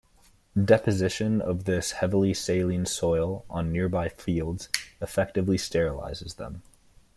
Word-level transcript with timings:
Deposition 0.59 1.39
of 1.41 1.65
this 1.65 1.91
heavily 1.91 2.33
saline 2.33 2.87
soil 2.87 3.45
on 3.51 3.71
nearby 3.71 4.09
fields 4.09 4.67
effectively 4.99 5.57
sterilizes 5.57 6.37
them. 6.37 6.63